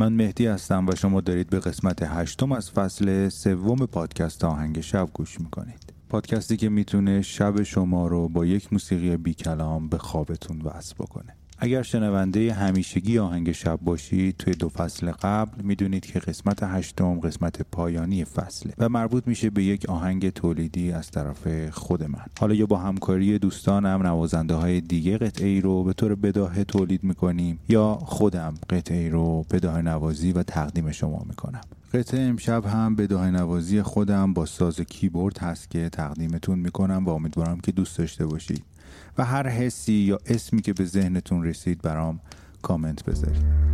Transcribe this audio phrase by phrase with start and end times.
[0.00, 5.08] من مهدی هستم و شما دارید به قسمت هشتم از فصل سوم پادکست آهنگ شب
[5.14, 5.92] گوش می‌کنید.
[6.08, 11.37] پادکستی که می‌تونه شب شما رو با یک موسیقی بی کلام به خوابتون وصل بکنه.
[11.60, 17.62] اگر شنونده همیشگی آهنگ شب باشید توی دو فصل قبل می‌دونید که قسمت هشتم قسمت
[17.62, 22.24] پایانی فصله و مربوط میشه به یک آهنگ تولیدی از طرف خود من.
[22.40, 27.04] حالا یا با همکاری دوستانم نوازنده های دیگه قطعه ای رو به طور بداهه تولید
[27.04, 31.60] می‌کنیم یا خودم قطعه ای رو بداهه نوازی و تقدیم شما می‌کنم.
[31.94, 37.60] قطعه امشب هم بداهه نوازی خودم با ساز کیبورد هست که تقدیمتون می‌کنم و امیدوارم
[37.60, 38.64] که دوست داشته باشید.
[39.18, 42.20] و هر حسی یا اسمی که به ذهنتون رسید برام
[42.62, 43.67] کامنت بذارید.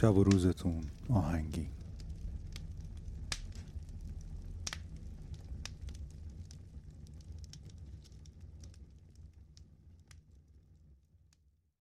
[0.00, 1.75] شب و روزتون آهنگین